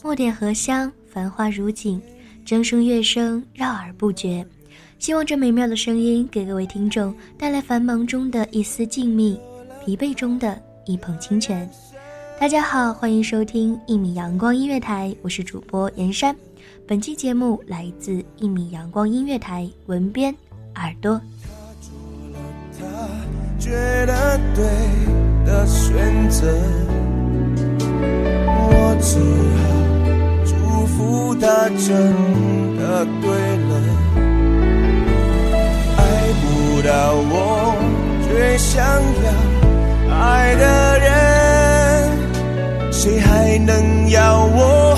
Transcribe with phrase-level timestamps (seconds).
[0.00, 2.00] 墨点荷香，繁花如锦，
[2.46, 4.44] 筝声乐声绕耳不绝。
[4.98, 9.38] 希望这美妙的声音给各位听众带来繁忙中的一丝静谧，
[9.84, 11.68] 疲惫中的一捧清泉。
[12.40, 16.34] 大家好，欢迎收听一米阳光音乐台，我是主播严山。
[16.86, 20.34] 本期节目来自一米阳光音乐台文编
[20.74, 21.20] 耳朵。
[23.58, 23.70] 觉
[24.06, 24.64] 得对
[25.46, 26.52] 的选择，
[31.78, 31.88] 真
[32.76, 33.24] 的对
[33.68, 33.72] 了。
[35.96, 36.00] 爱
[36.40, 36.44] 不
[36.82, 36.90] 到
[37.30, 37.34] 我
[38.28, 38.82] 最想
[39.24, 39.26] 要
[40.14, 40.64] 爱的
[40.98, 41.08] 人，
[42.92, 44.96] 谁还能要我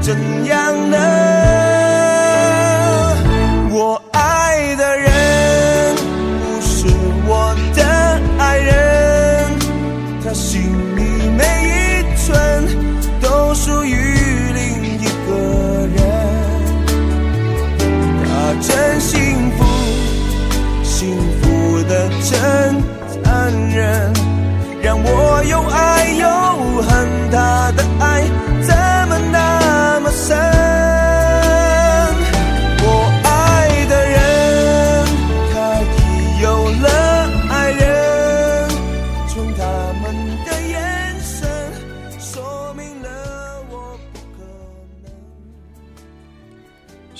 [0.00, 0.14] 怎
[0.46, 1.35] 样呢？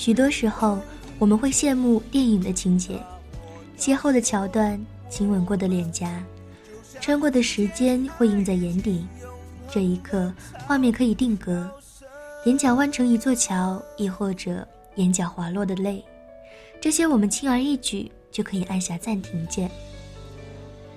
[0.07, 0.79] 许多时候，
[1.19, 2.97] 我们会羡慕电影的情节，
[3.77, 4.79] 邂逅的桥段，
[5.09, 6.23] 亲吻过的脸颊，
[7.01, 9.05] 穿过的时间会印在眼底。
[9.69, 10.33] 这一刻，
[10.65, 11.69] 画面可以定格，
[12.45, 16.01] 眼角弯成一座桥，亦或者眼角滑落的泪，
[16.79, 19.69] 这些我们轻而易举就可以按下暂停键。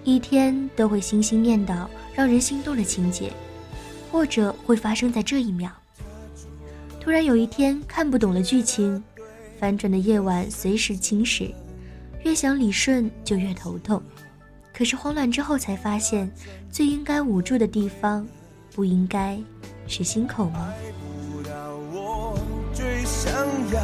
[0.04, 1.84] 一天都会心心念叨
[2.14, 3.32] 让人心动的情节，
[4.12, 5.68] 或者会发生在这一秒。
[7.00, 9.02] 突然有一天看不懂了剧情，
[9.58, 11.50] 反转的夜晚随时侵蚀，
[12.24, 14.02] 越想理顺就越头痛。
[14.72, 16.30] 可是慌乱之后才发现，
[16.70, 18.26] 最应该捂住的地方，
[18.74, 19.40] 不应该
[19.86, 20.72] 是心口吗？
[21.32, 22.38] 不到我
[22.74, 23.32] 最想
[23.72, 23.80] 要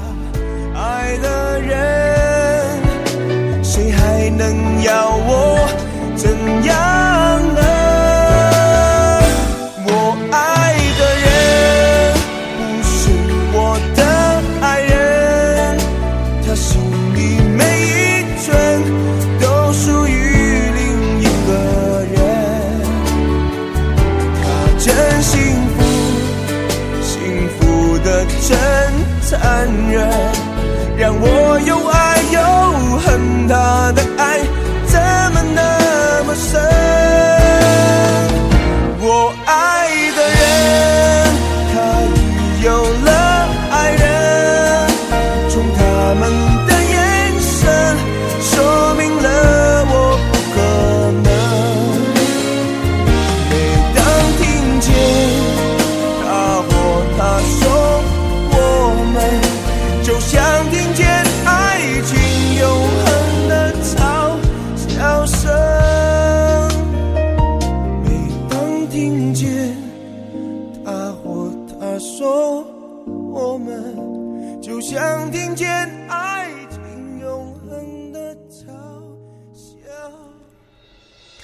[30.98, 32.05] 让我又爱。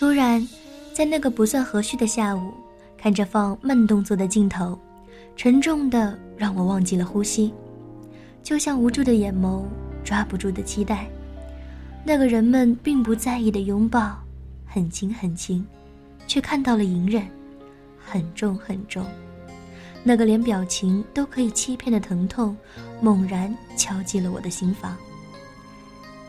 [0.03, 0.45] 突然，
[0.93, 2.53] 在那个不算和煦的下午，
[2.99, 4.77] 看着放慢动作的镜头，
[5.37, 7.55] 沉重的让我忘记了呼吸，
[8.43, 9.63] 就像无助的眼眸，
[10.03, 11.07] 抓不住的期待。
[12.05, 14.19] 那个人们并不在意的拥抱，
[14.67, 15.65] 很轻很轻，
[16.27, 17.25] 却看到了隐忍，
[18.05, 19.07] 很重很重。
[20.03, 22.57] 那个连表情都可以欺骗的疼痛，
[23.01, 24.97] 猛然敲击了我的心房。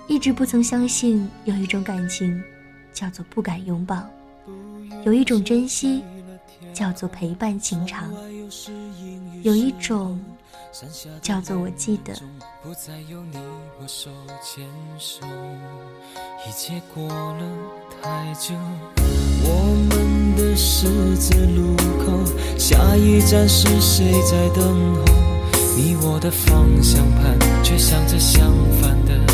[0.06, 2.40] 一直不曾相信有一种感情，
[2.94, 3.98] 叫做不敢拥抱；
[5.04, 6.04] 有一种珍惜，
[6.74, 8.04] 叫做陪伴情长；
[9.42, 10.20] 有一种，
[11.22, 12.14] 叫做我记得。
[12.62, 13.38] 不再有你
[13.82, 14.10] 我手
[14.42, 14.66] 牵
[15.00, 15.26] 手，
[16.48, 17.44] 一切过了
[18.02, 18.54] 太久。
[19.46, 21.76] 我们的十字路
[22.06, 25.04] 口，下一站是谁在等候？
[25.76, 29.33] 你我的方向盘却向着相反的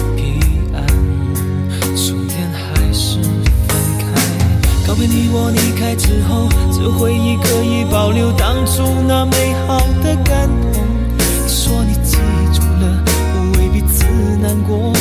[4.99, 10.83] 别你我离开之后，这回忆可以保留当初那美好的感动。
[11.17, 12.17] 你说你记
[12.53, 14.03] 住了，不为彼此
[14.41, 14.91] 难过，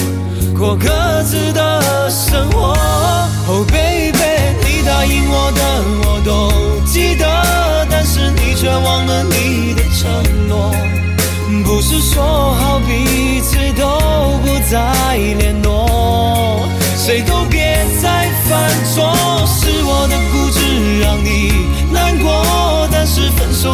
[0.56, 0.88] 过各
[1.24, 2.76] 自的生活。
[3.48, 4.14] Oh baby，
[4.62, 5.60] 你答应我的
[6.04, 7.77] 我都记得，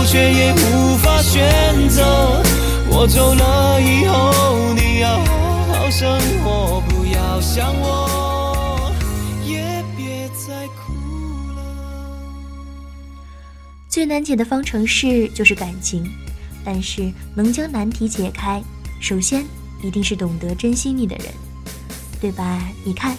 [0.02, 2.42] 是分手却也无法选择。
[2.90, 8.92] 我走了以后，你要好好生活，不要想我，
[9.44, 10.92] 也别再哭
[11.56, 11.62] 了。
[13.88, 16.04] 最难解的方程式就是感情，
[16.64, 18.62] 但是能将难题解开，
[19.00, 19.44] 首先
[19.82, 21.26] 一定是懂得珍惜你的人，
[22.20, 22.62] 对吧？
[22.84, 23.16] 你看，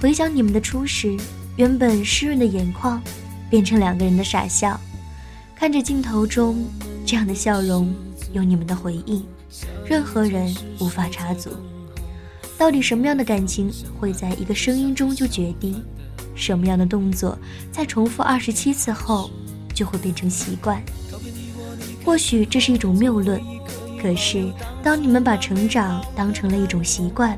[0.00, 1.16] 回想你们的初识，
[1.56, 3.02] 原本湿润的眼眶，
[3.50, 4.78] 变成两个人的傻笑，
[5.58, 6.64] 看着镜头中
[7.04, 7.92] 这样的笑容，
[8.32, 9.24] 有你们的回忆，
[9.84, 11.50] 任何人无法插足。
[12.56, 13.68] 到底什么样的感情
[13.98, 15.82] 会在一个声音中就决定？
[16.36, 17.36] 什么样的动作
[17.72, 19.28] 在重复二十七次后
[19.74, 20.80] 就会变成习惯？
[22.04, 23.42] 或许这是一种谬论，
[24.00, 27.36] 可是当你们把成长当成了一种习惯，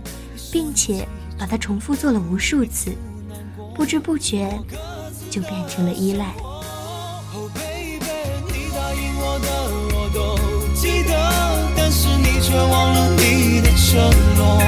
[0.53, 1.09] 并且
[1.39, 2.95] 把它重复做了无数次，
[3.75, 4.61] 不知不觉
[5.31, 6.35] 就变成了依赖。
[12.51, 14.61] 却忘了你的承诺。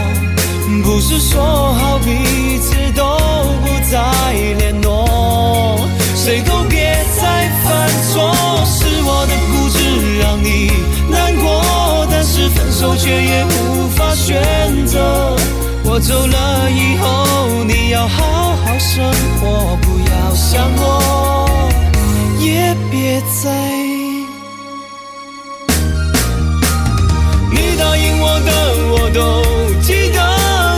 [0.84, 3.18] 不是说好彼此都
[3.62, 5.78] 不再联络，
[6.14, 8.32] 谁都别再犯错。
[8.64, 10.70] 是我的固执让你
[11.10, 15.36] 难过，但是分手却也无法选择。
[15.84, 19.04] 我走了以后，你要好好生
[19.40, 21.58] 活，不要想我。
[22.38, 23.71] 也别再。
[28.32, 28.50] 我的
[28.92, 29.44] 我都
[29.82, 30.18] 记得，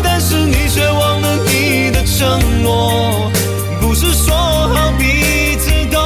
[0.03, 3.31] 但是你却忘了你的承诺，
[3.81, 6.01] 不是说好彼此都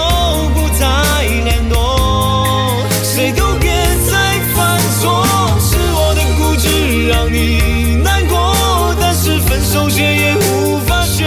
[0.55, 0.87] 不再
[1.45, 3.71] 联络，谁都别
[4.11, 5.25] 再犯错，
[5.59, 11.27] 是我的固执让你难过，但是分手却也无法选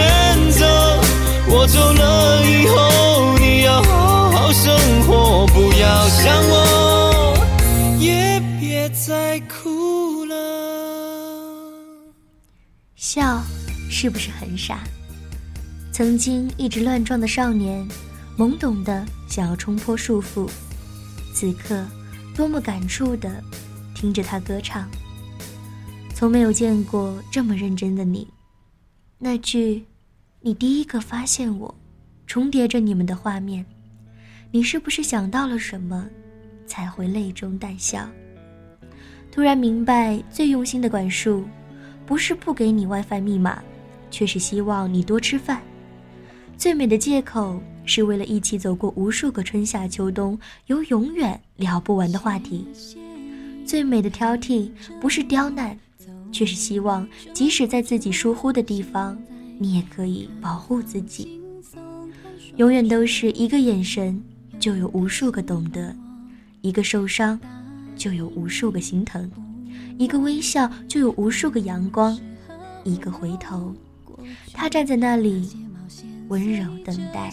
[0.52, 1.00] 择，
[1.48, 7.34] 我走了以后，你要好好生活，不要想我，
[7.98, 9.71] 也别再哭。
[13.14, 13.42] 笑，
[13.90, 14.84] 是不是很傻？
[15.92, 17.86] 曾经一直乱撞的少年，
[18.38, 20.48] 懵懂的想要冲破束缚，
[21.34, 21.86] 此刻
[22.34, 23.30] 多么感触的
[23.94, 24.88] 听着他歌唱。
[26.14, 28.26] 从没有见过这么认真的你。
[29.18, 29.84] 那句
[30.40, 31.74] “你第一个发现我”，
[32.26, 33.62] 重叠着你们的画面。
[34.50, 36.08] 你是不是想到了什么，
[36.66, 38.08] 才会泪中带笑？
[39.30, 41.44] 突然明白，最用心的管束，
[42.12, 43.62] 不是不给你 WiFi 密码，
[44.10, 45.62] 却是希望你多吃饭。
[46.58, 52.68] 最美的借口是为了一起走过无数个春夏秋冬，有永远聊不完的话题。
[53.64, 54.68] 最美的挑剔
[55.00, 55.74] 不是刁难，
[56.30, 59.18] 却是希望即使在自己疏忽的地方，
[59.58, 61.40] 你也可以保护自己。
[62.56, 64.22] 永远都是一个眼神，
[64.60, 65.90] 就有无数个懂得；
[66.60, 67.40] 一个受伤，
[67.96, 69.26] 就有无数个心疼；
[69.98, 72.16] 一个微笑，就有无数个阳光；
[72.84, 73.74] 一个回头，
[74.52, 75.48] 他站在那里，
[76.28, 77.32] 温柔等待。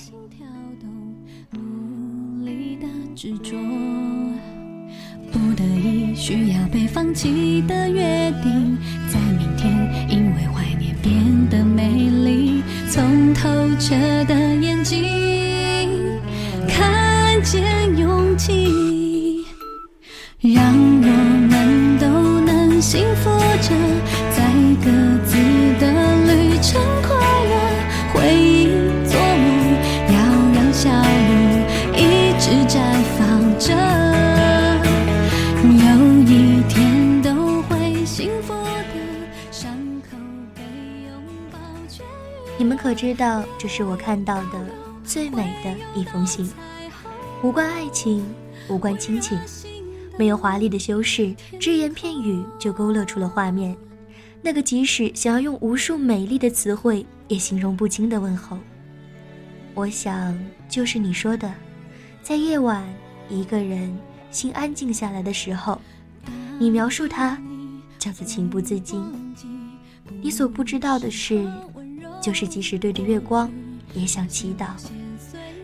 [1.51, 3.57] 努力的执着，
[5.31, 8.77] 不得已需要被放弃的约定，
[9.11, 12.61] 在明天因为怀念变得美丽。
[12.89, 13.49] 从透
[13.79, 15.03] 彻的眼睛
[42.81, 44.65] 可知道，这是我看到的
[45.03, 46.49] 最美的一封信，
[47.43, 48.25] 无关爱情，
[48.69, 49.37] 无关亲情，
[50.17, 53.75] 没有华丽的修饰，只言片语就勾勒出了画面。
[54.41, 58.57] 那个即使想要用无数美丽的词汇也形容不清的问候，
[59.73, 61.53] 我想就是你说的，
[62.23, 62.81] 在夜晚
[63.27, 63.93] 一个人
[64.31, 65.81] 心安静下来的时候，
[66.57, 67.37] 你描述它
[67.97, 69.03] 叫做情不自禁。
[70.21, 71.45] 你所不知道的是，
[72.21, 73.51] 就是即使对着月光，
[73.93, 74.67] 也想祈祷，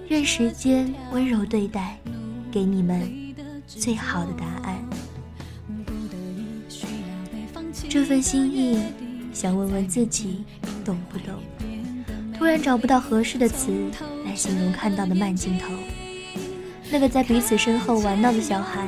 [0.08, 1.98] 愿时间温柔对待，
[2.52, 3.12] 给你们
[3.68, 4.84] 最好的答案。
[7.90, 8.80] 这份心意，
[9.34, 10.44] 想问问自己
[10.84, 11.36] 懂不懂？
[12.38, 13.72] 突然找不到合适的词
[14.26, 15.74] 来形容看到的慢镜头。
[16.92, 18.88] 那个在彼此身后玩闹的小孩，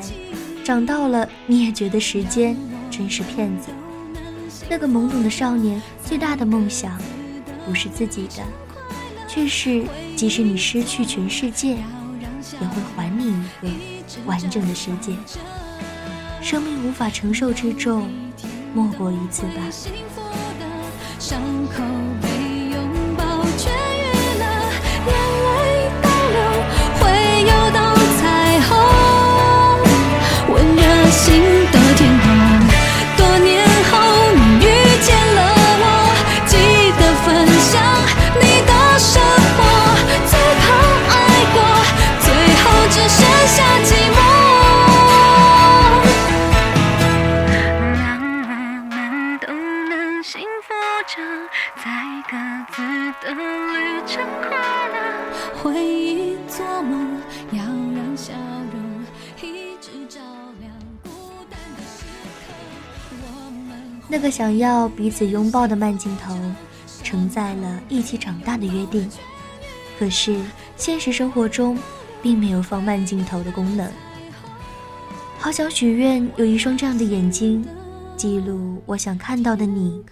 [0.64, 2.56] 长到了你也觉得时间
[2.92, 3.70] 真是骗子。
[4.70, 7.00] 那个懵懂的少年，最大的梦想，
[7.68, 8.44] 不是自己的，
[9.28, 9.84] 却是
[10.16, 13.70] 即使你失去全世界，也会还你一个
[14.26, 15.12] 完整的世界。
[16.42, 18.10] 生命无法承受之重，
[18.74, 19.62] 莫过于此吧。
[21.20, 21.84] 伤口
[22.22, 22.28] 被
[22.72, 23.44] 拥抱
[51.76, 52.38] 在各
[52.74, 52.82] 自
[53.22, 54.50] 的旅程快
[54.90, 54.98] 乐。
[55.62, 57.20] 回忆做梦，
[57.52, 58.34] 要让笑
[58.72, 59.06] 容
[59.42, 60.20] 一直照
[60.60, 60.72] 亮
[61.04, 61.10] 孤
[61.50, 62.06] 单的时
[62.46, 63.16] 刻。
[63.22, 66.36] 我们那个想要彼此拥抱的慢镜头，
[67.04, 69.10] 承载了一起长大的约定。
[70.00, 70.40] 可是
[70.76, 71.78] 现实生活中，
[72.22, 73.92] 并没有放慢镜头的功能。
[75.40, 77.66] 好想许愿有一双这样的眼睛，
[78.16, 80.04] 记录我想看到的你、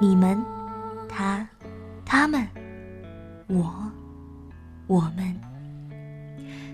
[0.00, 0.42] 你们、
[1.08, 1.46] 他、
[2.04, 2.44] 他们、
[3.46, 3.72] 我、
[4.88, 5.34] 我们。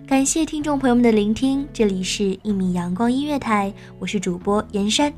[0.07, 5.13] 感谢听众朋友们的聆听，这里是一米阳光音乐台，我是主播严山，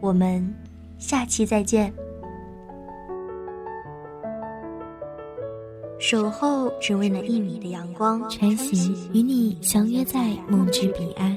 [0.00, 0.54] 我们
[0.98, 1.92] 下期再见。
[5.98, 11.36] 守候只为那一米的阳光，穿行与你相约在梦之彼岸。